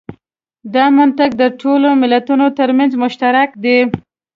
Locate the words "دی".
3.63-3.77